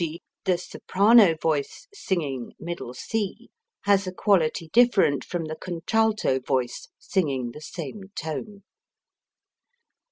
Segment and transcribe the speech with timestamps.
[0.01, 2.53] g._, the soprano voice singing
[3.11, 3.49] c'
[3.81, 8.63] has a quality different from the contralto voice singing the same tone.